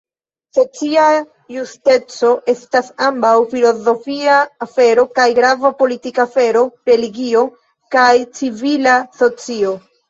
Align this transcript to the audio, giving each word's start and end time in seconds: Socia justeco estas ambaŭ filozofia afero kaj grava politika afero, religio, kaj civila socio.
Socia 0.57 1.01
justeco 1.55 2.31
estas 2.55 2.89
ambaŭ 3.09 3.35
filozofia 3.53 4.39
afero 4.69 5.07
kaj 5.21 5.29
grava 5.43 5.75
politika 5.85 6.27
afero, 6.29 6.67
religio, 6.93 7.49
kaj 7.99 8.11
civila 8.41 9.03
socio. 9.23 9.81